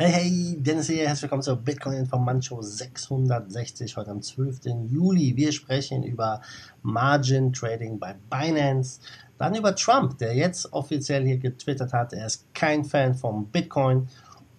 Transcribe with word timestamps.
Hey, 0.00 0.12
hey, 0.12 0.56
Dennis 0.60 0.86
hier, 0.86 1.08
herzlich 1.08 1.22
willkommen 1.22 1.42
zur 1.42 1.56
Bitcoin 1.56 1.96
Informantshow 1.96 2.62
660, 2.62 3.96
heute 3.96 4.12
am 4.12 4.22
12. 4.22 4.60
Juli. 4.86 5.34
Wir 5.34 5.50
sprechen 5.50 6.04
über 6.04 6.40
Margin 6.82 7.52
Trading 7.52 7.98
bei 7.98 8.14
Binance, 8.30 9.00
dann 9.38 9.56
über 9.56 9.74
Trump, 9.74 10.16
der 10.18 10.36
jetzt 10.36 10.72
offiziell 10.72 11.24
hier 11.24 11.38
getwittert 11.38 11.92
hat, 11.92 12.12
er 12.12 12.26
ist 12.26 12.46
kein 12.54 12.84
Fan 12.84 13.12
von 13.12 13.46
Bitcoin 13.46 14.08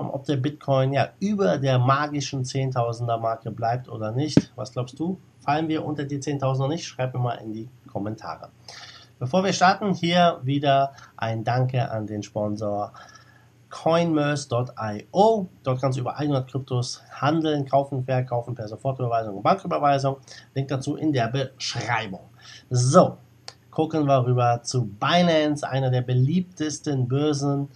ob 0.08 0.26
der 0.26 0.38
Bitcoin 0.38 0.94
ja 0.94 1.10
über 1.20 1.58
der 1.58 1.80
magischen 1.80 2.44
10.000er 2.44 3.18
Marke 3.18 3.52
bleibt 3.52 3.90
oder 3.90 4.12
nicht. 4.12 4.52
Was 4.56 4.72
glaubst 4.72 5.00
du? 5.00 5.20
Fallen 5.40 5.68
wir 5.68 5.84
unter 5.84 6.06
die 6.06 6.20
10.000 6.20 6.58
noch 6.60 6.68
nicht? 6.68 6.86
Schreib 6.86 7.14
mir 7.14 7.20
mal 7.20 7.36
in 7.36 7.54
die 7.54 7.70
Kommentare. 7.88 8.50
Bevor 9.20 9.44
wir 9.44 9.52
starten, 9.52 9.94
hier 9.94 10.40
wieder 10.44 10.94
ein 11.18 11.44
Danke 11.44 11.92
an 11.92 12.08
den 12.08 12.24
Sponsor 12.24 12.94
coinmerse.io. 13.70 15.48
Dort 15.64 15.82
kannst 15.82 15.98
du 15.98 16.02
über 16.02 16.18
100 16.18 16.50
Kryptos 16.50 17.04
handeln, 17.12 17.66
kaufen, 17.66 18.04
verkaufen 18.04 18.56
per 18.56 18.68
Sofortüberweisung 18.68 19.38
und 19.38 19.44
Banküberweisung. 19.44 20.18
Link 20.56 20.70
dazu 20.70 20.96
in 20.96 21.12
der 21.12 21.28
Beschreibung. 21.28 22.30
So, 22.70 23.18
gucken 23.72 24.06
wir 24.06 24.26
rüber 24.26 24.62
zu 24.64 24.86
Binance, 24.86 25.68
einer 25.68 25.92
der 25.92 26.02
beliebtesten 26.02 27.08
Börsen 27.08 27.70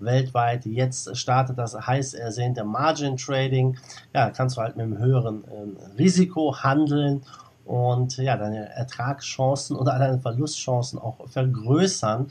weltweit. 0.00 0.66
Jetzt 0.66 1.16
startet 1.16 1.58
das 1.58 1.74
heiß 1.74 2.14
ersehnte 2.14 2.64
Margin 2.64 3.16
Trading. 3.16 3.76
Ja, 4.14 4.30
kannst 4.30 4.56
du 4.56 4.60
halt 4.60 4.76
mit 4.76 4.86
einem 4.86 4.98
höheren 4.98 5.44
äh, 5.44 5.96
Risiko 5.98 6.56
handeln 6.56 7.22
und 7.64 8.16
ja, 8.16 8.36
deine 8.36 8.68
Ertragschancen 8.70 9.76
oder 9.76 9.98
deine 9.98 10.18
Verlustchancen 10.18 10.98
auch 10.98 11.28
vergrößern. 11.28 12.30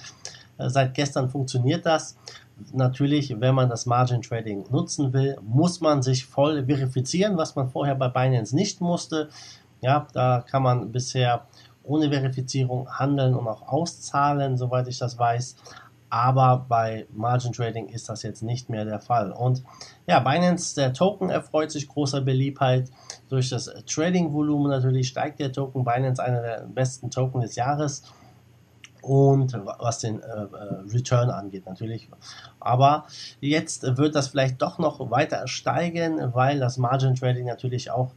Äh, 0.58 0.70
seit 0.70 0.94
gestern 0.94 1.30
funktioniert 1.30 1.86
das. 1.86 2.18
Natürlich, 2.74 3.40
wenn 3.40 3.56
man 3.56 3.70
das 3.70 3.86
Margin 3.86 4.22
Trading 4.22 4.66
nutzen 4.70 5.14
will, 5.14 5.38
muss 5.42 5.80
man 5.80 6.02
sich 6.02 6.26
voll 6.26 6.66
verifizieren, 6.66 7.38
was 7.38 7.56
man 7.56 7.70
vorher 7.70 7.96
bei 7.96 8.10
Binance 8.10 8.54
nicht 8.54 8.82
musste. 8.82 9.30
Ja, 9.82 10.08
da 10.12 10.44
kann 10.46 10.64
man 10.64 10.92
bisher 10.92 11.46
ohne 11.84 12.10
Verifizierung 12.10 12.90
handeln 12.92 13.34
und 13.34 13.48
auch 13.48 13.68
auszahlen, 13.68 14.58
soweit 14.58 14.88
ich 14.90 15.00
das 15.00 15.18
weiß 15.18 15.56
aber 16.10 16.66
bei 16.68 17.08
Margin 17.12 17.54
Trading 17.54 17.88
ist 17.90 18.10
das 18.10 18.24
jetzt 18.24 18.42
nicht 18.42 18.70
mehr 18.70 18.86
der 18.86 19.00
Fall. 19.00 19.32
Und 19.32 19.64
ja, 20.08 20.20
Binance, 20.20 20.76
der 20.76 20.94
Token 20.94 21.30
erfreut 21.30 21.72
sich 21.72 21.88
großer 21.88 22.22
Beliebtheit. 22.22 22.90
Durch 23.30 23.50
das 23.50 23.72
Trading-Volumen 23.86 24.72
natürlich 24.72 25.08
steigt 25.08 25.40
der 25.40 25.52
Token. 25.52 25.84
Binance 25.84 26.24
einer 26.24 26.42
der 26.42 26.68
besten 26.68 27.12
Token 27.12 27.42
des 27.42 27.56
Jahres. 27.56 28.04
Und 29.02 29.54
was 29.54 30.00
den 30.00 30.22
äh, 30.22 30.26
äh 30.26 30.48
Return 30.92 31.30
angeht 31.30 31.66
natürlich. 31.66 32.10
Aber 32.60 33.06
jetzt 33.40 33.98
wird 33.98 34.14
das 34.16 34.28
vielleicht 34.28 34.62
doch 34.62 34.78
noch 34.78 35.10
weiter 35.10 35.48
steigen, 35.48 36.34
weil 36.34 36.60
das 36.60 36.78
Margin 36.78 37.16
Trading 37.16 37.46
natürlich 37.46 37.92
auch 37.92 38.12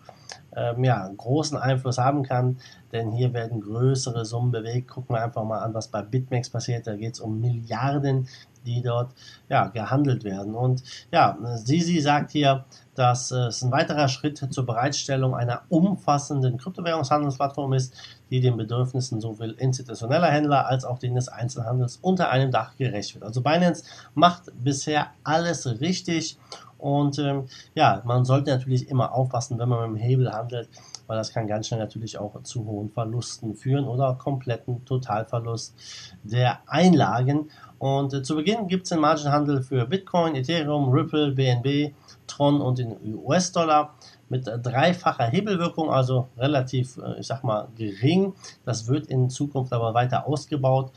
ähm, 0.56 0.84
ja, 0.84 1.11
großen 1.17 1.56
Einfluss 1.56 1.98
haben 1.98 2.23
kann, 2.23 2.58
denn 2.92 3.11
hier 3.11 3.33
werden 3.33 3.61
größere 3.61 4.24
Summen 4.24 4.52
bewegt. 4.52 4.89
Gucken 4.89 5.17
wir 5.17 5.23
einfach 5.23 5.45
mal 5.45 5.61
an, 5.61 5.74
was 5.74 5.89
bei 5.89 6.02
BitMEX 6.02 6.51
passiert. 6.51 6.86
Da 6.86 6.96
geht 6.96 7.14
es 7.14 7.20
um 7.20 7.40
Milliarden, 7.40 8.29
die 8.67 8.83
dort 8.83 9.13
ja, 9.48 9.68
gehandelt 9.68 10.24
werden. 10.24 10.55
Und 10.55 10.83
ja, 11.11 11.36
Sisi 11.57 12.01
sagt 12.01 12.30
hier, 12.30 12.64
dass 12.95 13.30
äh, 13.30 13.46
es 13.46 13.63
ein 13.63 13.73
weiterer 13.73 14.08
Schritt 14.08 14.39
zur 14.51 14.67
Bereitstellung 14.67 15.35
einer 15.35 15.63
umfassenden 15.68 16.58
Kryptowährungshandelsplattform 16.58 17.73
ist, 17.73 17.95
die 18.30 18.40
den 18.40 18.57
Bedürfnissen 18.57 19.20
sowohl 19.20 19.52
institutioneller 19.52 20.30
Händler 20.30 20.67
als 20.67 20.84
auch 20.84 20.98
denen 20.98 21.17
des 21.17 21.29
Einzelhandels 21.29 21.98
unter 22.02 22.30
einem 22.30 22.51
Dach 22.51 22.77
gerecht 22.77 23.14
wird. 23.14 23.24
Also 23.24 23.40
Binance 23.40 23.84
macht 24.14 24.45
bisher 24.63 25.08
alles 25.24 25.80
richtig 25.80 26.39
und 26.83 27.17
ähm, 27.20 27.45
ja, 27.77 28.03
man 28.05 28.25
sollte 28.25 28.51
natürlich 28.51 28.89
immer 28.89 29.13
aufpassen, 29.15 29.57
wenn 29.59 29.69
man 29.69 29.93
mit 29.93 30.01
dem 30.01 30.05
Hebel 30.05 30.33
handelt, 30.33 30.69
weil 31.07 31.17
das 31.17 31.33
kann 31.33 31.47
ganz 31.47 31.69
schnell 31.69 31.79
natürlich 31.79 32.19
auch 32.19 32.43
zu 32.43 32.67
hohen 32.67 32.91
Verlusten 32.91 33.55
führen 33.55 33.87
oder 33.87 34.15
kompletten 34.15 34.85
Totalverlust 34.85 35.77
der 36.25 36.59
Einlagen. 36.67 37.51
Und 37.79 38.13
äh, 38.15 38.23
zu 38.25 38.35
Beginn 38.35 38.67
gibt 38.67 38.85
es 38.85 38.91
den 38.91 38.98
Margenhandel 38.98 39.63
für 39.63 39.87
Bitcoin, 39.87 40.35
Ethereum, 40.35 40.91
Ripple, 40.91 41.31
BNB, 41.31 41.95
Tron 42.27 42.61
und 42.61 42.79
den 42.79 42.97
US-Dollar 43.14 43.95
mit 44.29 44.47
dreifacher 44.47 45.27
Hebelwirkung, 45.27 45.89
also 45.91 46.29
relativ, 46.37 46.97
äh, 46.97 47.20
ich 47.20 47.29
sag 47.29 47.45
mal, 47.45 47.69
gering. 47.77 48.35
Das 48.64 48.89
wird 48.89 49.07
in 49.07 49.31
Zukunft 49.31 49.73
aber 49.73 49.95
weiter 49.95 50.27
ausgebaut. 50.27 50.91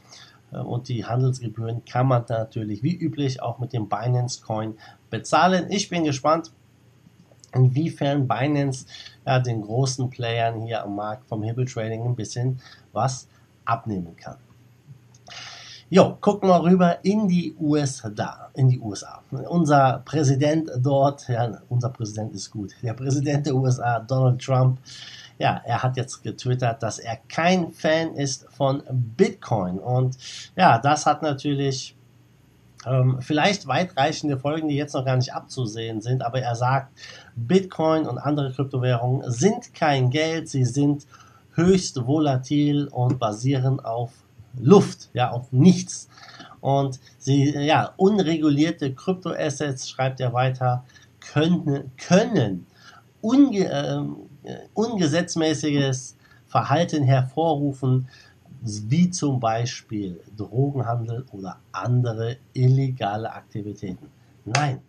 Äh, 0.52 0.58
und 0.58 0.88
die 0.90 1.06
Handelsgebühren 1.06 1.86
kann 1.86 2.08
man 2.08 2.26
natürlich 2.28 2.84
wie 2.84 2.96
üblich 2.96 3.42
auch 3.42 3.60
mit 3.60 3.74
dem 3.74 3.90
Binance 3.90 4.42
Coin 4.42 4.76
bezahlen. 5.10 5.68
Ich 5.70 5.90
bin 5.90 6.04
gespannt, 6.04 6.52
inwiefern 7.54 8.28
Binance 8.28 8.86
ja, 9.26 9.40
den 9.40 9.62
großen 9.62 10.10
Playern 10.10 10.62
hier 10.62 10.84
am 10.84 10.96
Markt 10.96 11.28
vom 11.28 11.44
Hebel 11.44 11.66
Trading 11.66 12.06
ein 12.06 12.16
bisschen 12.16 12.60
was 12.92 13.28
abnehmen 13.66 14.16
kann. 14.16 14.38
Jo, 15.88 16.18
gucken 16.20 16.50
wir 16.50 16.64
rüber 16.64 16.98
in 17.04 17.28
die 17.28 17.56
USA, 17.60 18.50
in 18.56 18.70
die 18.70 18.80
USA. 18.80 19.22
Unser 19.30 20.02
Präsident 20.04 20.70
dort, 20.80 21.28
ja, 21.30 21.60
unser 21.70 21.90
Präsident 21.90 22.34
ist 22.34 22.50
gut. 22.50 22.74
Der 22.82 22.94
Präsident 22.94 23.46
der 23.46 23.56
USA, 23.56 24.00
Donald 24.00 24.42
Trump, 24.42 24.80
ja, 25.38 25.62
er 25.66 25.84
hat 25.84 25.98
jetzt 25.98 26.24
getwittert, 26.24 26.82
dass 26.82 27.00
er 27.00 27.18
kein 27.28 27.72
Fan 27.72 28.16
ist 28.16 28.48
von 28.50 28.84
Bitcoin. 28.90 29.80
Und 29.80 30.18
ja, 30.56 30.78
das 30.80 31.06
hat 31.06 31.22
natürlich 31.22 31.96
ähm, 32.86 33.18
vielleicht 33.22 33.68
weitreichende 33.68 34.38
Folgen, 34.38 34.70
die 34.70 34.76
jetzt 34.76 34.94
noch 34.94 35.06
gar 35.06 35.18
nicht 35.18 35.34
abzusehen 35.34 36.02
sind. 36.02 36.22
Aber 36.22 36.40
er 36.42 36.56
sagt, 36.56 36.92
Bitcoin 37.36 38.08
und 38.08 38.18
andere 38.18 38.52
Kryptowährungen 38.52 39.30
sind 39.32 39.74
kein 39.74 40.10
Geld, 40.10 40.50
sie 40.50 40.66
sind 40.66 41.06
höchst 41.54 42.06
volatil 42.06 42.88
und 42.88 43.20
basieren 43.20 43.80
auf 43.80 44.12
Luft, 44.60 45.10
ja, 45.14 45.32
auf 45.32 45.52
nichts. 45.52 46.08
Und 46.62 47.00
sie, 47.18 47.52
ja, 47.52 47.94
unregulierte 47.98 48.94
Kryptoassets, 48.94 49.90
schreibt 49.90 50.20
er 50.20 50.34
weiter, 50.34 50.84
können, 51.20 51.92
können 51.98 52.68
unge, 53.22 53.66
äh, 53.66 54.02
ungesetzmäßiges 54.74 56.16
Verhalten 56.48 57.04
hervorrufen, 57.04 58.08
wie 58.62 59.10
zum 59.10 59.40
Beispiel 59.40 60.20
Drogenhandel 60.36 61.26
oder 61.32 61.58
andere 61.72 62.38
illegale 62.54 63.32
Aktivitäten. 63.32 64.08
Nein, 64.46 64.80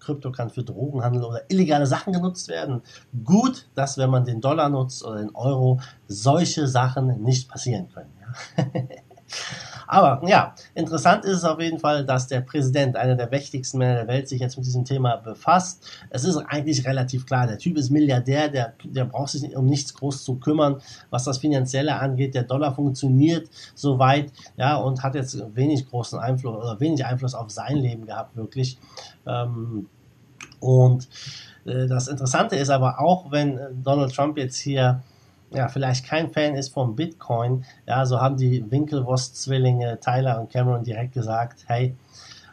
Krypto 0.00 0.32
kann 0.32 0.50
für 0.50 0.64
Drogenhandel 0.64 1.24
oder 1.24 1.42
illegale 1.50 1.86
Sachen 1.86 2.12
genutzt 2.12 2.48
werden. 2.48 2.82
Gut, 3.24 3.68
dass 3.74 3.98
wenn 3.98 4.10
man 4.10 4.24
den 4.24 4.40
Dollar 4.40 4.68
nutzt 4.68 5.04
oder 5.04 5.18
den 5.18 5.34
Euro, 5.34 5.80
solche 6.06 6.66
Sachen 6.66 7.22
nicht 7.22 7.48
passieren 7.48 7.88
können. 7.92 8.12
Ja? 8.20 8.64
Aber 9.88 10.20
ja, 10.28 10.54
interessant 10.74 11.24
ist 11.24 11.38
es 11.38 11.44
auf 11.44 11.58
jeden 11.60 11.78
Fall, 11.78 12.04
dass 12.04 12.26
der 12.26 12.42
Präsident, 12.42 12.94
einer 12.94 13.16
der 13.16 13.30
mächtigsten 13.30 13.78
Männer 13.78 13.94
der 13.94 14.08
Welt, 14.08 14.28
sich 14.28 14.38
jetzt 14.38 14.58
mit 14.58 14.66
diesem 14.66 14.84
Thema 14.84 15.16
befasst. 15.16 15.82
Es 16.10 16.24
ist 16.24 16.36
eigentlich 16.36 16.86
relativ 16.86 17.24
klar, 17.24 17.46
der 17.46 17.56
Typ 17.56 17.78
ist 17.78 17.88
Milliardär, 17.88 18.50
der, 18.50 18.74
der 18.84 19.06
braucht 19.06 19.30
sich 19.30 19.56
um 19.56 19.64
nichts 19.64 19.94
groß 19.94 20.24
zu 20.24 20.36
kümmern, 20.36 20.82
was 21.08 21.24
das 21.24 21.38
Finanzielle 21.38 21.98
angeht. 21.98 22.34
Der 22.34 22.42
Dollar 22.42 22.74
funktioniert 22.74 23.48
soweit, 23.74 24.30
ja, 24.58 24.76
und 24.76 25.02
hat 25.02 25.14
jetzt 25.14 25.42
wenig 25.56 25.88
großen 25.88 26.18
Einfluss 26.18 26.56
oder 26.56 26.78
wenig 26.80 27.06
Einfluss 27.06 27.34
auf 27.34 27.50
sein 27.50 27.78
Leben 27.78 28.04
gehabt, 28.04 28.36
wirklich. 28.36 28.78
Ähm, 29.26 29.88
und 30.60 31.08
äh, 31.64 31.86
das 31.86 32.08
Interessante 32.08 32.56
ist 32.56 32.68
aber 32.68 33.00
auch, 33.00 33.30
wenn 33.30 33.58
Donald 33.82 34.14
Trump 34.14 34.36
jetzt 34.36 34.58
hier 34.58 35.02
ja, 35.50 35.68
vielleicht 35.68 36.06
kein 36.06 36.30
Fan 36.30 36.54
ist 36.54 36.72
von 36.72 36.94
Bitcoin, 36.94 37.64
ja, 37.86 38.04
so 38.04 38.20
haben 38.20 38.36
die 38.36 38.70
Winklevoss-Zwillinge 38.70 39.98
Tyler 40.00 40.40
und 40.40 40.50
Cameron 40.50 40.84
direkt 40.84 41.14
gesagt, 41.14 41.64
hey, 41.66 41.94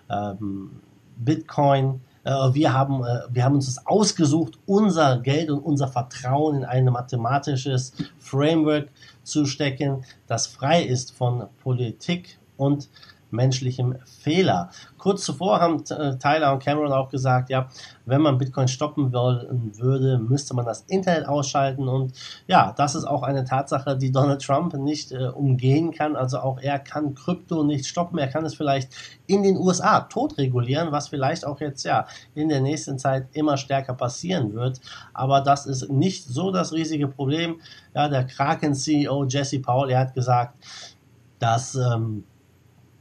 ähm, 0.09 0.79
Bitcoin, 1.17 2.01
äh, 2.23 2.31
wir, 2.53 2.73
haben, 2.73 3.03
äh, 3.03 3.21
wir 3.29 3.43
haben 3.43 3.55
uns 3.55 3.67
das 3.73 3.85
ausgesucht, 3.85 4.57
unser 4.65 5.19
Geld 5.19 5.49
und 5.49 5.59
unser 5.59 5.87
Vertrauen 5.87 6.57
in 6.57 6.65
ein 6.65 6.85
mathematisches 6.85 7.93
Framework 8.17 8.89
zu 9.23 9.45
stecken, 9.45 10.03
das 10.27 10.47
frei 10.47 10.83
ist 10.83 11.15
von 11.15 11.47
Politik 11.63 12.37
und 12.57 12.89
menschlichem 13.35 13.95
Fehler. 14.05 14.69
Kurz 14.97 15.23
zuvor 15.23 15.59
haben 15.59 15.83
äh, 15.89 16.17
Tyler 16.17 16.53
und 16.53 16.63
Cameron 16.63 16.91
auch 16.91 17.09
gesagt, 17.09 17.49
ja, 17.49 17.67
wenn 18.05 18.21
man 18.21 18.37
Bitcoin 18.37 18.67
stoppen 18.67 19.13
wollen 19.13 19.71
würde, 19.77 20.17
müsste 20.17 20.55
man 20.55 20.65
das 20.65 20.81
Internet 20.87 21.27
ausschalten. 21.27 21.87
Und 21.87 22.13
ja, 22.47 22.73
das 22.75 22.95
ist 22.95 23.05
auch 23.05 23.23
eine 23.23 23.43
Tatsache, 23.43 23.97
die 23.97 24.11
Donald 24.11 24.41
Trump 24.41 24.73
nicht 24.73 25.11
äh, 25.11 25.27
umgehen 25.27 25.91
kann. 25.91 26.15
Also 26.15 26.39
auch 26.39 26.59
er 26.59 26.79
kann 26.79 27.13
Krypto 27.13 27.63
nicht 27.63 27.85
stoppen. 27.85 28.17
Er 28.17 28.27
kann 28.27 28.45
es 28.45 28.55
vielleicht 28.55 28.93
in 29.27 29.43
den 29.43 29.57
USA 29.57 30.01
tot 30.01 30.37
regulieren, 30.37 30.91
was 30.91 31.09
vielleicht 31.09 31.45
auch 31.45 31.59
jetzt 31.59 31.83
ja 31.83 32.07
in 32.33 32.49
der 32.49 32.61
nächsten 32.61 32.97
Zeit 32.97 33.27
immer 33.33 33.57
stärker 33.57 33.93
passieren 33.93 34.53
wird. 34.53 34.79
Aber 35.13 35.41
das 35.41 35.65
ist 35.65 35.89
nicht 35.89 36.25
so 36.25 36.51
das 36.51 36.73
riesige 36.73 37.07
Problem. 37.07 37.61
Ja, 37.93 38.07
der 38.07 38.25
Kraken-CEO 38.25 39.25
Jesse 39.25 39.59
Powell, 39.59 39.91
er 39.91 39.99
hat 39.99 40.13
gesagt, 40.13 40.57
dass 41.39 41.75
ähm, 41.75 42.23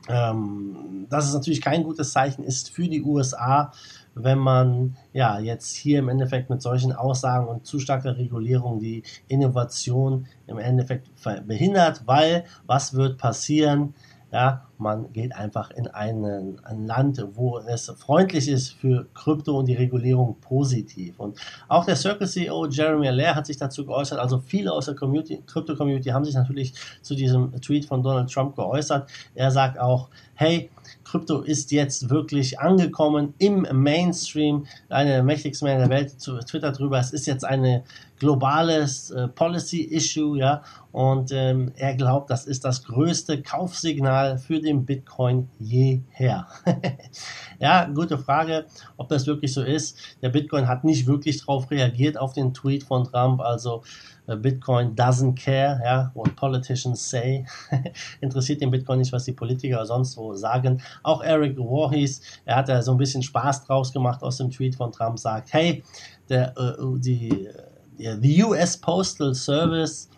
ähm, 0.08 1.06
dass 1.08 1.26
es 1.26 1.34
natürlich 1.34 1.60
kein 1.60 1.82
gutes 1.82 2.12
Zeichen 2.12 2.44
ist 2.44 2.70
für 2.70 2.88
die 2.88 3.02
USA, 3.02 3.72
wenn 4.14 4.38
man 4.38 4.96
ja 5.12 5.38
jetzt 5.38 5.74
hier 5.74 5.98
im 5.98 6.08
Endeffekt 6.08 6.50
mit 6.50 6.62
solchen 6.62 6.92
Aussagen 6.92 7.48
und 7.48 7.66
zu 7.66 7.78
starker 7.78 8.16
Regulierung 8.16 8.78
die 8.78 9.02
Innovation 9.28 10.26
im 10.46 10.58
Endeffekt 10.58 11.08
behindert, 11.46 12.02
weil 12.06 12.44
was 12.66 12.94
wird 12.94 13.18
passieren? 13.18 13.94
Ja, 14.30 14.66
man 14.78 15.12
geht 15.12 15.34
einfach 15.34 15.70
in 15.70 15.88
einen, 15.88 16.64
ein 16.64 16.86
Land, 16.86 17.24
wo 17.34 17.58
es 17.58 17.92
freundlich 17.96 18.48
ist 18.48 18.72
für 18.72 19.06
Krypto 19.14 19.58
und 19.58 19.66
die 19.66 19.74
Regulierung 19.74 20.36
positiv. 20.40 21.18
Und 21.18 21.38
auch 21.68 21.84
der 21.84 21.96
Circle 21.96 22.28
CEO 22.28 22.66
Jeremy 22.66 23.08
Allaire 23.08 23.34
hat 23.34 23.46
sich 23.46 23.56
dazu 23.56 23.86
geäußert. 23.86 24.18
Also 24.18 24.38
viele 24.38 24.72
aus 24.72 24.86
der 24.86 24.94
Krypto-Community 24.94 26.08
haben 26.10 26.24
sich 26.24 26.34
natürlich 26.34 26.74
zu 27.02 27.14
diesem 27.14 27.60
Tweet 27.60 27.84
von 27.84 28.02
Donald 28.02 28.32
Trump 28.32 28.56
geäußert. 28.56 29.08
Er 29.34 29.50
sagt 29.50 29.78
auch, 29.78 30.08
hey, 30.34 30.70
Krypto 31.04 31.40
ist 31.42 31.70
jetzt 31.70 32.10
wirklich 32.10 32.58
angekommen 32.58 33.34
im 33.38 33.66
Mainstream. 33.72 34.66
Eine 34.88 35.10
der 35.10 35.22
mächtigsten 35.22 35.68
Männer 35.68 35.80
der 35.80 35.90
Welt 35.90 36.20
zu 36.20 36.38
Twitter 36.38 36.72
drüber. 36.72 36.98
Es 36.98 37.12
ist 37.12 37.26
jetzt 37.26 37.44
eine 37.44 37.84
globales 38.18 39.10
äh, 39.10 39.28
Policy-Issue, 39.28 40.38
ja, 40.38 40.62
und 40.92 41.32
ähm, 41.32 41.72
er 41.76 41.94
glaubt, 41.94 42.30
das 42.30 42.46
ist 42.46 42.64
das 42.64 42.84
größte 42.84 43.42
Kaufsignal 43.42 44.38
für 44.38 44.60
den 44.64 44.84
Bitcoin 44.84 45.49
jeher. 45.58 46.46
ja, 47.61 47.84
gute 47.87 48.19
Frage, 48.19 48.66
ob 48.96 49.08
das 49.08 49.26
wirklich 49.26 49.52
so 49.52 49.62
ist. 49.62 49.99
Der 50.22 50.31
Bitcoin 50.31 50.66
hat 50.66 50.84
nicht 50.84 51.06
wirklich 51.06 51.40
darauf 51.40 51.70
reagiert 51.70 52.19
auf 52.19 52.32
den 52.32 52.52
Tweet 52.52 52.84
von 52.84 53.05
Trump, 53.05 53.40
also 53.40 53.82
äh, 54.26 54.37
Bitcoin 54.37 54.96
doesn't 54.96 55.37
care, 55.37 55.81
ja, 55.84 56.11
what 56.14 56.34
politicians 56.37 57.08
say. 57.08 57.46
Interessiert 58.20 58.61
den 58.61 58.70
Bitcoin 58.70 58.99
nicht, 58.99 59.12
was 59.12 59.25
die 59.25 59.32
Politiker 59.32 59.84
sonst 59.87 60.16
wo 60.16 60.34
sagen. 60.34 60.82
Auch 61.02 61.22
Eric 61.22 61.56
Voorhees, 61.56 62.20
er 62.44 62.56
hat 62.56 62.69
da 62.69 62.82
so 62.82 62.93
ein 62.93 62.99
bisschen 62.99 63.22
Spaß 63.22 63.67
draus 63.67 63.93
gemacht 63.93 64.22
aus 64.22 64.38
dem 64.38 64.50
Tweet 64.50 64.75
von 64.75 64.93
Trump, 64.93 65.19
sagt, 65.19 65.52
hey, 65.52 65.84
der, 66.28 66.56
äh, 66.56 66.99
die 66.99 67.49
the 67.96 68.43
US 68.44 68.76
Postal 68.76 69.34
Service 69.34 70.08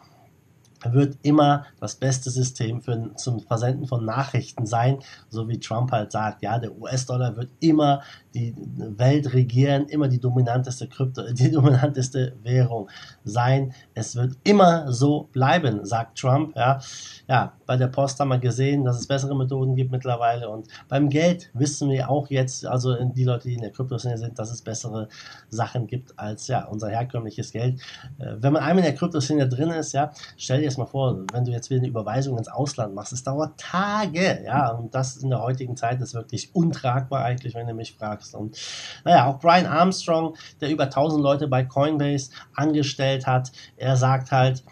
wird 0.93 1.19
immer 1.23 1.67
das 1.81 1.97
beste 1.97 2.31
System 2.31 2.81
für, 2.81 3.15
zum 3.17 3.41
Versenden 3.41 3.87
von 3.87 4.05
Nachrichten 4.05 4.67
sein, 4.67 4.99
so 5.29 5.49
wie 5.49 5.59
Trump 5.59 5.93
halt 5.93 6.13
sagt, 6.13 6.43
ja, 6.43 6.59
der 6.59 6.77
US-Dollar 6.79 7.37
wird 7.37 7.51
immer 7.61 8.03
die 8.35 8.55
Welt 8.77 9.33
regieren, 9.33 9.87
immer 9.87 10.09
die 10.09 10.21
dominanteste 10.21 10.89
Krypto, 10.89 11.23
die 11.33 11.51
dominanteste 11.51 12.37
Währung 12.43 12.89
sein. 13.25 13.73
Es 13.95 14.15
wird 14.15 14.37
immer 14.45 14.93
so 14.93 15.29
bleiben, 15.33 15.85
sagt 15.85 16.19
Trump. 16.19 16.55
Ja, 16.55 16.81
ja 17.29 17.53
bei 17.65 17.77
der 17.77 17.89
Post 17.89 18.21
haben 18.21 18.29
wir 18.29 18.39
gesehen, 18.39 18.85
dass 18.85 18.99
es 18.99 19.07
bessere 19.07 19.37
Methoden 19.37 19.75
gibt 19.75 19.91
mittlerweile 19.91 20.49
und 20.49 20.69
beim 20.89 21.09
Geld 21.09 21.51
wissen 21.55 21.91
wir 21.91 22.11
auch 22.11 22.29
jetzt, 22.29 22.67
also 22.67 22.95
die 23.05 23.25
Leute, 23.25 23.49
die 23.49 23.55
in 23.55 23.63
der 23.63 23.71
Kryptoszene 23.71 24.19
sind, 24.19 24.39
dass 24.39 24.51
es 24.51 24.63
bessere 24.63 25.09
Sachen 25.49 25.87
gibt 25.87 26.19
als 26.19 26.47
ja 26.49 26.65
unser 26.67 26.91
herkömmliches 26.91 27.53
Geld. 27.53 27.81
Äh, 28.19 28.37
wenn 28.39 28.53
man 28.53 28.63
einmal 28.63 28.85
in 28.85 28.91
der 28.91 28.95
Kryptoszene 28.95 29.49
drin 29.49 29.71
ist, 29.71 29.93
ja, 29.93 30.13
stell 30.37 30.61
dir 30.61 30.67
jetzt 30.77 30.79
mal 30.79 30.87
vor, 30.87 31.25
wenn 31.33 31.45
du 31.45 31.53
jetzt 31.53 31.71
wieder 31.71 31.81
eine 31.81 31.89
Überweisung 31.89 32.37
ins 32.39 32.49
Ausland 32.49 32.95
machst, 32.95 33.13
es 33.13 33.23
dauert 33.23 33.59
Tage, 33.59 34.43
ja, 34.45 34.71
und 34.71 34.95
das 34.95 35.17
in 35.17 35.31
der 35.31 35.41
heutigen 35.43 35.77
Zeit 35.77 36.01
ist 36.01 36.15
wirklich 36.15 36.55
untragbar 36.55 37.25
eigentlich, 37.25 37.55
wenn 37.55 37.67
du 37.67 37.75
mich 37.75 37.95
fragst. 37.97 38.35
Und 38.35 38.57
naja, 39.05 39.27
auch 39.27 39.39
Brian 39.39 39.67
Armstrong, 39.67 40.37
der 40.61 40.71
über 40.71 40.85
1000 40.85 41.23
Leute 41.23 41.49
bei 41.49 41.65
Coinbase 41.65 42.31
angestellt 42.55 43.27
hat, 43.27 43.53
er 43.77 43.97
sagt 43.97 44.31
halt, 44.33 44.65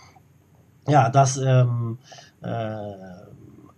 ja, 0.86 1.08
dass 1.08 1.38
ähm, 1.38 1.98
äh, 2.42 2.92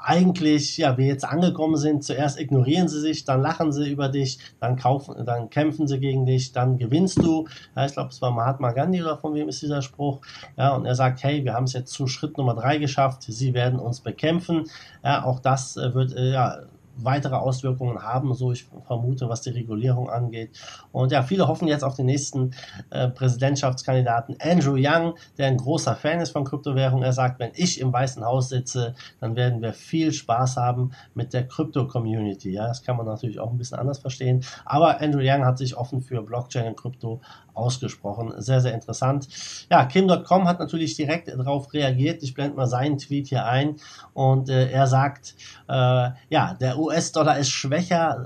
eigentlich, 0.06 0.76
ja, 0.76 0.96
wir 0.96 1.06
jetzt 1.06 1.24
angekommen 1.24 1.76
sind, 1.76 2.04
zuerst 2.04 2.38
ignorieren 2.38 2.88
sie 2.88 3.00
sich, 3.00 3.24
dann 3.24 3.42
lachen 3.42 3.72
sie 3.72 3.90
über 3.90 4.08
dich, 4.08 4.38
dann 4.60 4.76
kaufen, 4.76 5.26
dann 5.26 5.50
kämpfen 5.50 5.88
sie 5.88 5.98
gegen 5.98 6.26
dich, 6.26 6.52
dann 6.52 6.78
gewinnst 6.78 7.18
du. 7.24 7.48
Ja, 7.74 7.86
ich 7.86 7.92
glaube, 7.92 8.10
es 8.10 8.22
war 8.22 8.30
Mahatma 8.30 8.70
Gandhi 8.70 9.02
oder 9.02 9.16
von 9.18 9.34
wem 9.34 9.48
ist 9.48 9.62
dieser 9.62 9.82
Spruch? 9.82 10.20
Ja, 10.56 10.74
und 10.76 10.86
er 10.86 10.94
sagt, 10.94 11.24
hey, 11.24 11.44
wir 11.44 11.54
haben 11.54 11.64
es 11.64 11.72
jetzt 11.72 11.92
zu 11.92 12.06
Schritt 12.06 12.38
Nummer 12.38 12.54
drei 12.54 12.78
geschafft, 12.78 13.24
sie 13.24 13.52
werden 13.52 13.80
uns 13.80 14.00
bekämpfen. 14.00 14.64
Ja, 15.02 15.24
auch 15.24 15.40
das 15.40 15.76
äh, 15.76 15.92
wird, 15.92 16.14
äh, 16.14 16.32
ja, 16.32 16.60
weitere 16.96 17.36
Auswirkungen 17.36 18.02
haben, 18.02 18.34
so 18.34 18.52
ich 18.52 18.66
vermute, 18.86 19.28
was 19.28 19.42
die 19.42 19.50
Regulierung 19.50 20.10
angeht. 20.10 20.50
Und 20.92 21.12
ja, 21.12 21.22
viele 21.22 21.48
hoffen 21.48 21.68
jetzt 21.68 21.84
auf 21.84 21.94
den 21.94 22.06
nächsten 22.06 22.52
äh, 22.90 23.08
Präsidentschaftskandidaten 23.08 24.36
Andrew 24.40 24.76
Young, 24.78 25.14
der 25.38 25.48
ein 25.48 25.56
großer 25.56 25.96
Fan 25.96 26.20
ist 26.20 26.30
von 26.30 26.44
Kryptowährungen. 26.44 27.04
Er 27.04 27.12
sagt, 27.12 27.38
wenn 27.38 27.52
ich 27.54 27.80
im 27.80 27.92
Weißen 27.92 28.24
Haus 28.24 28.48
sitze, 28.48 28.94
dann 29.20 29.36
werden 29.36 29.62
wir 29.62 29.72
viel 29.72 30.12
Spaß 30.12 30.56
haben 30.56 30.92
mit 31.14 31.32
der 31.32 31.46
Krypto-Community. 31.46 32.52
Ja, 32.52 32.66
das 32.66 32.82
kann 32.82 32.96
man 32.96 33.06
natürlich 33.06 33.40
auch 33.40 33.50
ein 33.50 33.58
bisschen 33.58 33.78
anders 33.78 33.98
verstehen. 33.98 34.44
Aber 34.64 35.00
Andrew 35.00 35.20
Young 35.22 35.44
hat 35.44 35.58
sich 35.58 35.76
offen 35.76 36.00
für 36.00 36.22
Blockchain 36.22 36.66
und 36.66 36.76
Krypto 36.76 37.20
ausgesprochen. 37.56 38.34
Sehr, 38.36 38.60
sehr 38.60 38.74
interessant. 38.74 39.28
Ja, 39.70 39.84
Kim.com 39.86 40.46
hat 40.46 40.58
natürlich 40.58 40.94
direkt 40.94 41.28
darauf 41.28 41.72
reagiert. 41.72 42.22
Ich 42.22 42.34
blende 42.34 42.56
mal 42.56 42.66
seinen 42.66 42.98
Tweet 42.98 43.28
hier 43.28 43.46
ein 43.46 43.76
und 44.12 44.48
äh, 44.48 44.70
er 44.70 44.86
sagt, 44.86 45.34
äh, 45.68 46.10
ja, 46.28 46.54
der 46.60 46.78
US-Dollar 46.86 47.38
ist 47.38 47.50
schwächer, 47.50 48.24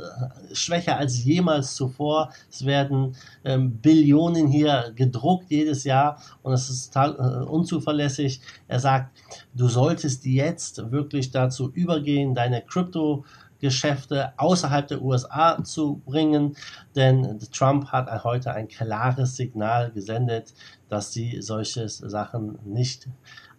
äh, 0.50 0.54
schwächer 0.54 0.96
als 0.96 1.24
jemals 1.24 1.74
zuvor. 1.74 2.30
Es 2.50 2.64
werden 2.64 3.16
ähm, 3.44 3.78
Billionen 3.78 4.46
hier 4.46 4.92
gedruckt 4.94 5.50
jedes 5.50 5.84
Jahr 5.84 6.20
und 6.42 6.52
es 6.52 6.70
ist 6.70 6.92
total 6.92 7.14
äh, 7.14 7.44
unzuverlässig. 7.44 8.40
Er 8.68 8.80
sagt, 8.80 9.16
du 9.54 9.68
solltest 9.68 10.24
jetzt 10.24 10.90
wirklich 10.90 11.30
dazu 11.30 11.70
übergehen, 11.72 12.34
deine 12.34 12.62
Krypto 12.62 13.24
Geschäfte 13.60 14.32
außerhalb 14.38 14.88
der 14.88 15.02
USA 15.02 15.62
zu 15.62 16.00
bringen, 16.06 16.56
denn 16.96 17.38
Trump 17.52 17.88
hat 17.88 18.24
heute 18.24 18.52
ein 18.52 18.68
klares 18.68 19.36
Signal 19.36 19.92
gesendet, 19.92 20.54
dass 20.88 21.12
sie 21.12 21.42
solche 21.42 21.88
Sachen 21.88 22.58
nicht 22.64 23.06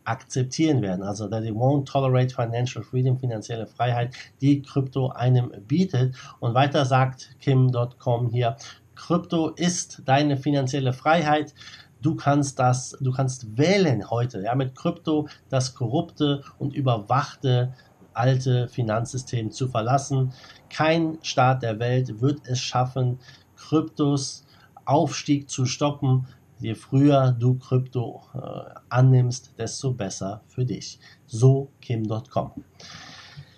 akzeptieren 0.03 0.81
werden. 0.81 1.03
Also 1.03 1.27
they 1.27 1.51
won't 1.51 1.85
tolerate 1.85 2.33
financial 2.33 2.83
freedom, 2.83 3.19
finanzielle 3.19 3.67
Freiheit, 3.67 4.15
die 4.41 4.61
Krypto 4.61 5.09
einem 5.09 5.51
bietet. 5.67 6.15
Und 6.39 6.53
weiter 6.53 6.85
sagt 6.85 7.35
Kim.com 7.39 8.29
hier, 8.29 8.57
Krypto 8.95 9.49
ist 9.49 10.01
deine 10.05 10.37
finanzielle 10.37 10.93
Freiheit. 10.93 11.53
Du 12.01 12.15
kannst 12.15 12.57
das, 12.59 12.97
du 12.99 13.11
kannst 13.11 13.57
wählen 13.57 14.09
heute, 14.09 14.41
ja, 14.41 14.55
mit 14.55 14.75
Krypto 14.75 15.27
das 15.49 15.75
korrupte 15.75 16.43
und 16.57 16.73
überwachte 16.73 17.73
alte 18.13 18.67
Finanzsystem 18.67 19.51
zu 19.51 19.67
verlassen. 19.67 20.33
Kein 20.69 21.19
Staat 21.21 21.63
der 21.63 21.79
Welt 21.79 22.21
wird 22.21 22.41
es 22.45 22.59
schaffen, 22.59 23.19
Kryptos 23.55 24.45
Aufstieg 24.85 25.49
zu 25.49 25.65
stoppen. 25.65 26.27
Je 26.61 26.75
früher 26.75 27.31
du 27.31 27.55
Krypto 27.55 28.21
äh, 28.35 28.79
annimmst, 28.89 29.57
desto 29.57 29.93
besser 29.93 30.41
für 30.47 30.63
dich. 30.63 30.99
So 31.25 31.71
Kim.com. 31.81 32.51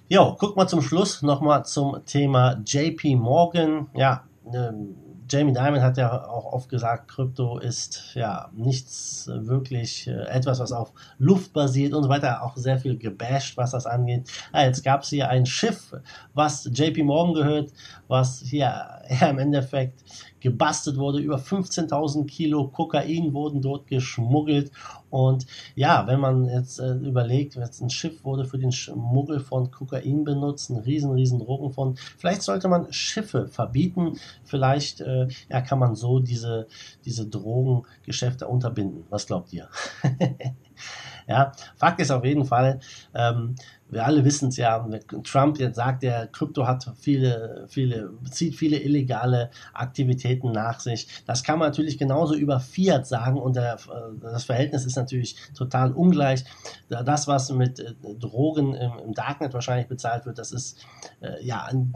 Jo, 0.08 0.36
guck 0.40 0.56
mal 0.56 0.68
zum 0.68 0.82
Schluss 0.82 1.22
nochmal 1.22 1.66
zum 1.66 2.06
Thema 2.06 2.62
JP 2.66 3.16
Morgan. 3.18 3.88
Ja, 3.94 4.24
ähm, 4.54 4.96
Jamie 5.30 5.54
Dimon 5.54 5.82
hat 5.82 5.98
ja 5.98 6.26
auch 6.28 6.54
oft 6.54 6.70
gesagt, 6.70 7.10
Krypto 7.10 7.58
ist 7.58 8.12
ja 8.16 8.50
nichts 8.54 9.28
wirklich, 9.28 10.08
äh, 10.08 10.28
etwas, 10.28 10.60
was 10.60 10.72
auf 10.72 10.94
Luft 11.18 11.54
basiert 11.54 11.94
und 11.94 12.04
so 12.04 12.10
weiter, 12.10 12.44
auch 12.44 12.58
sehr 12.58 12.78
viel 12.78 12.98
gebasht, 12.98 13.58
was 13.58 13.72
das 13.72 13.86
angeht. 13.86 14.30
Ja, 14.54 14.64
jetzt 14.64 14.84
gab 14.84 15.04
es 15.04 15.10
hier 15.10 15.30
ein 15.30 15.46
Schiff, 15.46 15.96
was 16.34 16.70
JP 16.72 17.04
Morgan 17.04 17.34
gehört, 17.34 17.74
was 18.08 18.40
hier 18.40 18.66
ja, 19.10 19.30
im 19.30 19.40
Endeffekt 19.40 20.04
gebastelt 20.40 20.98
wurde. 20.98 21.20
Über 21.20 21.38
15.000 21.38 22.26
Kilo 22.26 22.68
Kokain 22.68 23.34
wurden 23.34 23.62
dort 23.62 23.88
geschmuggelt. 23.88 24.72
Und 25.14 25.46
ja, 25.76 26.08
wenn 26.08 26.20
man 26.20 26.46
jetzt 26.46 26.80
äh, 26.80 26.94
überlegt, 26.96 27.54
jetzt 27.54 27.82
ein 27.82 27.92
Schiff 27.92 28.24
wurde 28.24 28.46
für 28.46 28.58
den 28.58 28.72
Schmuggel 28.72 29.40
von 29.40 29.70
Kokain 29.70 30.24
benutzt, 30.24 30.72
ein 30.72 30.78
riesen, 30.78 31.12
riesen 31.12 31.38
Drogenfond. 31.38 32.00
Vielleicht 32.18 32.42
sollte 32.42 32.68
man 32.68 32.92
Schiffe 32.92 33.48
verbieten. 33.48 34.18
Vielleicht 34.44 35.02
äh, 35.02 35.28
ja, 35.52 35.62
kann 35.62 35.78
man 35.78 35.94
so 35.94 36.18
diese, 36.18 36.66
diese 37.06 37.28
Drogengeschäfte 37.28 38.48
unterbinden. 38.48 39.04
Was 39.12 39.28
glaubt 39.28 39.54
ihr? 39.54 39.70
ja, 41.28 41.52
Fakt 41.76 42.00
ist 42.00 42.10
auf 42.10 42.26
jeden 42.26 42.46
Fall, 42.46 42.80
ähm, 43.14 43.54
wir 43.94 44.06
alle 44.06 44.26
wissen 44.26 44.50
es 44.50 44.58
ja, 44.58 44.88
Trump 45.24 45.60
jetzt 45.60 45.76
sagt, 45.76 46.04
der 46.04 46.28
Krypto 46.28 46.68
hat 46.68 46.92
viele, 47.00 47.66
viele, 47.68 48.12
zieht 48.30 48.56
viele 48.56 48.78
illegale 48.78 49.50
Aktivitäten 49.74 50.52
nach 50.52 50.80
sich. 50.80 51.08
Das 51.26 51.44
kann 51.44 51.60
man 51.60 51.70
natürlich 51.70 51.98
genauso 51.98 52.36
über 52.36 52.60
Fiat 52.60 53.08
sagen 53.08 53.40
und 53.40 53.56
der, 53.56 53.78
das 54.22 54.46
Verhältnis 54.46 54.86
ist 54.86 54.96
natürlich 54.96 55.36
total 55.56 55.92
ungleich. 55.94 56.44
Das, 56.90 57.28
was 57.28 57.52
mit 57.52 57.80
äh, 57.80 57.94
Drogen 58.20 58.74
im, 58.74 58.92
im 59.06 59.14
Darknet 59.14 59.54
wahrscheinlich 59.54 59.88
bezahlt 59.88 60.26
wird, 60.26 60.38
das 60.38 60.52
ist 60.52 60.86
äh, 61.22 61.44
ja 61.44 61.64
ein 61.64 61.92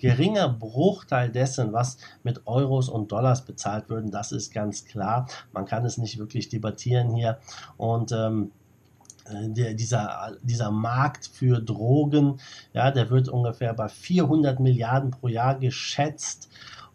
geringer 0.00 0.48
Bruchteil 0.48 1.30
dessen, 1.30 1.72
was 1.72 1.98
mit 2.22 2.46
Euros 2.46 2.88
und 2.88 3.12
Dollars 3.12 3.44
bezahlt 3.44 3.88
würden. 3.88 4.10
Das 4.10 4.32
ist 4.32 4.52
ganz 4.52 4.84
klar. 4.84 5.28
Man 5.52 5.64
kann 5.64 5.84
es 5.84 5.98
nicht 5.98 6.18
wirklich 6.18 6.48
debattieren 6.48 7.14
hier 7.14 7.38
und 7.76 8.12
ähm, 8.12 8.52
äh, 8.52 8.57
der, 9.48 9.74
dieser, 9.74 10.36
dieser 10.42 10.70
Markt 10.70 11.26
für 11.26 11.60
Drogen, 11.60 12.40
ja, 12.72 12.90
der 12.90 13.10
wird 13.10 13.28
ungefähr 13.28 13.74
bei 13.74 13.88
400 13.88 14.60
Milliarden 14.60 15.10
pro 15.10 15.28
Jahr 15.28 15.58
geschätzt. 15.58 16.48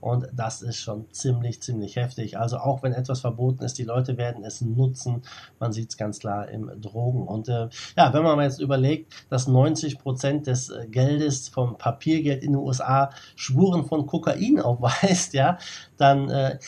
Und 0.03 0.27
das 0.33 0.61
ist 0.61 0.81
schon 0.81 1.09
ziemlich, 1.13 1.61
ziemlich 1.61 1.95
heftig. 1.95 2.37
Also 2.37 2.57
auch 2.57 2.83
wenn 2.83 2.91
etwas 2.91 3.21
verboten 3.21 3.63
ist, 3.63 3.77
die 3.77 3.85
Leute 3.85 4.17
werden 4.17 4.43
es 4.43 4.59
nutzen. 4.59 5.21
Man 5.61 5.71
sieht 5.71 5.91
es 5.91 5.97
ganz 5.97 6.19
klar 6.19 6.49
im 6.49 6.69
Drogen. 6.81 7.25
Und 7.25 7.47
äh, 7.47 7.69
ja, 7.95 8.13
wenn 8.13 8.23
man 8.23 8.37
jetzt 8.41 8.59
überlegt, 8.59 9.13
dass 9.29 9.47
90 9.47 9.99
Prozent 9.99 10.47
des 10.47 10.69
äh, 10.69 10.87
Geldes 10.87 11.47
vom 11.47 11.77
Papiergeld 11.77 12.43
in 12.43 12.51
den 12.51 12.59
USA 12.59 13.11
Spuren 13.37 13.85
von 13.85 14.05
Kokain 14.05 14.59
aufweist, 14.61 15.33
ja, 15.33 15.57
dann 15.95 16.29
äh, 16.29 16.59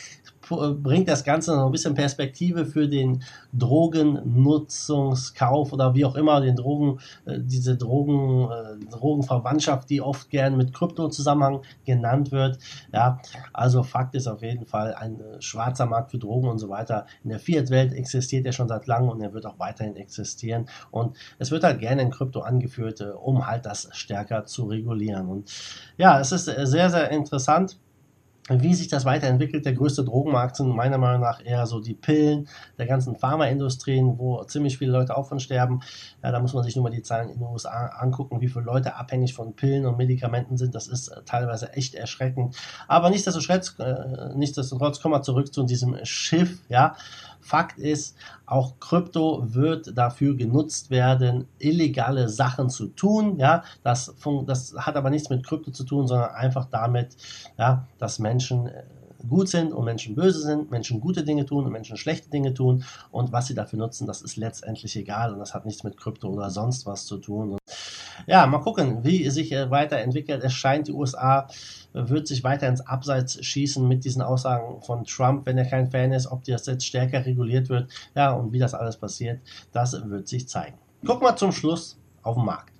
bringt 0.48 1.08
das 1.08 1.24
Ganze 1.24 1.54
noch 1.54 1.66
ein 1.66 1.72
bisschen 1.72 1.94
Perspektive 1.94 2.64
für 2.66 2.88
den 2.88 3.22
Drogennutzungskauf 3.52 5.72
oder 5.72 5.94
wie 5.94 6.04
auch 6.04 6.14
immer, 6.14 6.40
den 6.40 6.56
Drogen, 6.56 7.00
äh, 7.24 7.38
diese 7.40 7.76
Drogen, 7.76 8.50
äh, 8.50 8.78
Drogenverwandtschaft, 8.90 9.90
die 9.90 10.00
oft 10.00 10.30
gern 10.30 10.56
mit 10.56 10.72
Krypto-Zusammenhang 10.72 11.62
genannt 11.84 12.32
wird. 12.32 12.58
Ja, 12.92 13.20
also 13.52 13.82
Fakt 13.82 14.14
ist 14.14 14.26
auf 14.26 14.42
jeden 14.42 14.66
Fall 14.66 14.94
ein 14.94 15.20
äh, 15.20 15.40
schwarzer 15.40 15.86
Markt 15.86 16.10
für 16.10 16.18
Drogen 16.18 16.48
und 16.48 16.58
so 16.58 16.68
weiter. 16.68 17.06
In 17.24 17.30
der 17.30 17.38
Fiat-Welt 17.38 17.92
existiert 17.92 18.46
er 18.46 18.52
schon 18.52 18.68
seit 18.68 18.86
langem 18.86 19.10
und 19.10 19.20
er 19.20 19.32
wird 19.32 19.46
auch 19.46 19.58
weiterhin 19.58 19.96
existieren. 19.96 20.66
Und 20.90 21.16
es 21.38 21.50
wird 21.50 21.64
halt 21.64 21.80
gerne 21.80 22.02
in 22.02 22.10
Krypto 22.10 22.40
angeführt, 22.40 23.00
um 23.22 23.46
halt 23.46 23.66
das 23.66 23.88
stärker 23.92 24.44
zu 24.44 24.66
regulieren. 24.66 25.28
Und 25.28 25.50
ja, 25.98 26.20
es 26.20 26.32
ist 26.32 26.44
sehr, 26.44 26.90
sehr 26.90 27.10
interessant 27.10 27.78
wie 28.48 28.74
sich 28.74 28.88
das 28.88 29.04
weiterentwickelt. 29.04 29.64
Der 29.66 29.72
größte 29.72 30.04
Drogenmarkt 30.04 30.56
sind 30.56 30.68
meiner 30.68 30.98
Meinung 30.98 31.20
nach 31.20 31.44
eher 31.44 31.66
so 31.66 31.80
die 31.80 31.94
Pillen 31.94 32.48
der 32.78 32.86
ganzen 32.86 33.16
Pharmaindustrien, 33.16 34.18
wo 34.18 34.42
ziemlich 34.44 34.78
viele 34.78 34.92
Leute 34.92 35.16
auch 35.16 35.28
von 35.28 35.40
sterben. 35.40 35.80
Ja, 36.22 36.30
da 36.30 36.38
muss 36.38 36.54
man 36.54 36.62
sich 36.62 36.76
nur 36.76 36.84
mal 36.84 36.90
die 36.90 37.02
Zahlen 37.02 37.28
in 37.28 37.38
den 37.38 37.48
USA 37.48 37.86
angucken, 37.86 38.40
wie 38.40 38.48
viele 38.48 38.64
Leute 38.64 38.96
abhängig 38.96 39.34
von 39.34 39.54
Pillen 39.54 39.86
und 39.86 39.98
Medikamenten 39.98 40.56
sind. 40.56 40.74
Das 40.74 40.86
ist 40.86 41.08
äh, 41.08 41.22
teilweise 41.24 41.72
echt 41.72 41.94
erschreckend. 41.94 42.56
Aber 42.86 43.10
nichtsdestotrotz, 43.10 43.74
äh, 43.78 44.34
nichtsdestotrotz 44.36 45.00
kommen 45.00 45.14
wir 45.14 45.22
zurück 45.22 45.52
zu 45.52 45.64
diesem 45.64 45.96
Schiff. 46.04 46.58
Ja, 46.68 46.94
Fakt 47.40 47.78
ist, 47.78 48.16
auch 48.46 48.78
Krypto 48.80 49.42
wird 49.54 49.96
dafür 49.98 50.36
genutzt 50.36 50.90
werden, 50.90 51.46
illegale 51.58 52.28
Sachen 52.28 52.70
zu 52.70 52.88
tun. 52.88 53.38
Ja, 53.38 53.64
das, 53.82 54.14
das 54.46 54.74
hat 54.76 54.96
aber 54.96 55.10
nichts 55.10 55.30
mit 55.30 55.44
Krypto 55.44 55.70
zu 55.72 55.84
tun, 55.84 56.06
sondern 56.06 56.30
einfach 56.30 56.66
damit, 56.66 57.16
ja, 57.58 57.86
dass 57.98 58.18
Menschen 58.18 58.68
äh, 58.68 58.84
gut 59.28 59.48
sind 59.48 59.72
und 59.72 59.84
Menschen 59.84 60.14
böse 60.14 60.40
sind, 60.40 60.70
Menschen 60.70 61.00
gute 61.00 61.24
Dinge 61.24 61.46
tun 61.46 61.64
und 61.64 61.72
Menschen 61.72 61.96
schlechte 61.96 62.30
Dinge 62.30 62.54
tun 62.54 62.84
und 63.10 63.32
was 63.32 63.48
sie 63.48 63.54
dafür 63.54 63.80
nutzen, 63.80 64.06
das 64.06 64.22
ist 64.22 64.36
letztendlich 64.36 64.94
egal 64.96 65.32
und 65.32 65.40
das 65.40 65.54
hat 65.54 65.66
nichts 65.66 65.82
mit 65.82 65.96
Krypto 65.96 66.28
oder 66.28 66.50
sonst 66.50 66.86
was 66.86 67.06
zu 67.06 67.18
tun. 67.18 67.58
Ja, 68.26 68.46
mal 68.46 68.58
gucken, 68.58 69.04
wie 69.04 69.28
sich 69.30 69.52
äh, 69.52 69.70
weiterentwickelt. 69.70 70.42
Es 70.42 70.52
scheint, 70.52 70.88
die 70.88 70.92
USA 70.92 71.48
äh, 71.94 72.08
wird 72.08 72.26
sich 72.26 72.42
weiter 72.42 72.68
ins 72.68 72.80
Abseits 72.80 73.44
schießen 73.44 73.86
mit 73.86 74.04
diesen 74.04 74.22
Aussagen 74.22 74.82
von 74.82 75.04
Trump, 75.04 75.46
wenn 75.46 75.58
er 75.58 75.64
kein 75.64 75.90
Fan 75.90 76.12
ist, 76.12 76.26
ob 76.26 76.44
das 76.44 76.66
jetzt 76.66 76.86
stärker 76.86 77.24
reguliert 77.24 77.68
wird. 77.68 77.90
Ja, 78.14 78.32
und 78.32 78.52
wie 78.52 78.58
das 78.58 78.74
alles 78.74 78.96
passiert, 78.96 79.40
das 79.72 80.08
wird 80.10 80.26
sich 80.28 80.48
zeigen. 80.48 80.76
Gucken 81.04 81.26
wir 81.26 81.36
zum 81.36 81.52
Schluss 81.52 81.98
auf 82.22 82.34
den 82.34 82.44
Markt. 82.44 82.75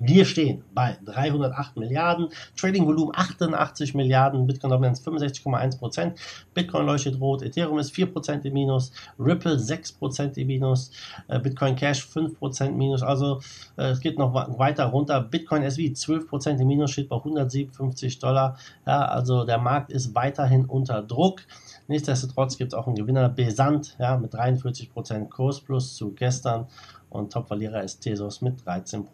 Wir 0.00 0.24
stehen 0.24 0.62
bei 0.74 0.96
308 1.04 1.76
Milliarden, 1.76 2.28
Trading-Volumen 2.56 3.12
88 3.14 3.94
Milliarden, 3.94 4.46
Bitcoin 4.46 4.70
Dominance 4.70 5.02
65,1 5.02 5.78
Prozent, 5.78 6.18
Bitcoin 6.54 6.86
leuchtet 6.86 7.20
rot, 7.20 7.42
Ethereum 7.42 7.78
ist 7.78 7.90
4 7.90 8.12
Prozent 8.12 8.44
im 8.44 8.52
Minus, 8.52 8.92
Ripple 9.18 9.58
6 9.58 9.92
Prozent 9.92 10.38
im 10.38 10.46
Minus, 10.46 10.92
äh, 11.26 11.40
Bitcoin 11.40 11.74
Cash 11.74 12.06
5 12.06 12.38
Prozent 12.38 12.76
Minus, 12.76 13.02
also 13.02 13.40
äh, 13.76 13.90
es 13.90 14.00
geht 14.00 14.18
noch 14.18 14.34
weiter 14.58 14.86
runter. 14.86 15.20
Bitcoin 15.20 15.62
SV 15.62 15.92
12 15.94 16.28
Prozent 16.28 16.60
im 16.60 16.68
Minus, 16.68 16.92
steht 16.92 17.08
bei 17.08 17.16
157 17.16 18.20
Dollar. 18.20 18.56
Ja, 18.86 19.04
also 19.06 19.44
der 19.44 19.58
Markt 19.58 19.90
ist 19.90 20.14
weiterhin 20.14 20.64
unter 20.66 21.02
Druck. 21.02 21.42
Nichtsdestotrotz 21.88 22.56
gibt 22.56 22.72
es 22.72 22.78
auch 22.78 22.86
einen 22.86 22.96
Gewinner, 22.96 23.28
Besant, 23.28 23.96
ja, 23.98 24.16
mit 24.16 24.32
43% 24.34 25.28
Kurs 25.28 25.60
plus 25.60 25.96
zu 25.96 26.12
gestern. 26.12 26.66
Und 27.10 27.32
Top-Verlierer 27.32 27.82
ist 27.82 28.00
Tesos 28.00 28.42
mit 28.42 28.60
13%. 28.60 29.04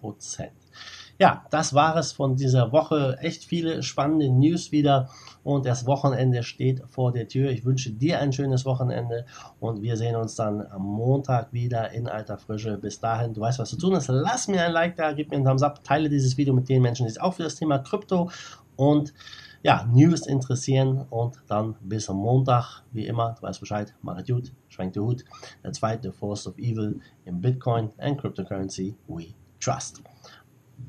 Ja, 1.19 1.45
das 1.51 1.75
war 1.75 1.97
es 1.97 2.13
von 2.13 2.35
dieser 2.35 2.73
Woche. 2.73 3.19
Echt 3.21 3.45
viele 3.45 3.83
spannende 3.83 4.29
News 4.29 4.73
wieder 4.73 5.11
und 5.45 5.65
das 5.65 5.87
Wochenende 5.87 6.43
steht 6.43 6.83
vor 6.89 7.13
der 7.13 7.29
Tür. 7.29 7.51
Ich 7.51 7.65
wünsche 7.65 7.93
dir 7.93 8.19
ein 8.19 8.33
schönes 8.33 8.65
Wochenende 8.65 9.25
und 9.61 9.81
wir 9.83 9.97
sehen 9.97 10.17
uns 10.17 10.35
dann 10.35 10.67
am 10.71 10.83
Montag 10.83 11.53
wieder 11.53 11.93
in 11.93 12.09
alter 12.09 12.37
Frische. 12.37 12.79
Bis 12.79 12.99
dahin, 12.99 13.33
du 13.33 13.41
weißt, 13.41 13.61
was 13.61 13.71
zu 13.71 13.79
tun 13.79 13.95
ist. 13.95 14.09
Lass 14.09 14.49
mir 14.49 14.65
ein 14.65 14.73
Like 14.73 14.97
da, 14.97 15.13
gib 15.13 15.31
mir 15.31 15.37
einen 15.37 15.45
Thumbs 15.45 15.63
up, 15.63 15.85
teile 15.85 16.09
dieses 16.09 16.37
Video 16.37 16.53
mit 16.53 16.69
den 16.69 16.83
Menschen, 16.83 17.07
die 17.07 17.13
sich 17.13 17.23
auch 17.23 17.35
für 17.35 17.45
das 17.45 17.55
Thema 17.55 17.79
Krypto 17.79 18.31
und 18.77 19.15
ja, 19.63 19.89
News 19.91 20.27
interessieren 20.27 21.07
und 21.09 21.43
dann 21.47 21.75
bis 21.81 22.11
am 22.11 22.17
Montag, 22.17 22.83
wie 22.93 23.07
immer, 23.07 23.35
du 23.35 23.43
weißt 23.43 23.61
Bescheid, 23.61 23.95
mach 24.03 24.19
es 24.19 24.27
gut, 24.27 24.53
schwenkt 24.69 24.97
den 24.97 25.05
Hut. 25.05 25.25
Der 25.63 25.73
zweite 25.73 26.13
Force 26.13 26.47
of 26.47 26.59
Evil 26.59 27.01
im 27.25 27.41
Bitcoin 27.41 27.91
and 27.99 28.21
Cryptocurrency 28.21 28.95
we 29.09 29.29
trust. 29.61 30.03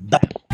Bye. 0.02 0.45